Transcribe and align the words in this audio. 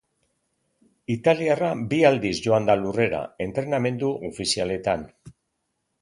Italiarra 1.15 1.69
bi 1.91 1.99
aldiz 2.11 2.33
joan 2.47 2.67
da 2.71 2.77
lurrera 2.85 3.21
entrenamendu 3.47 4.11
ofizialetan. 4.31 5.09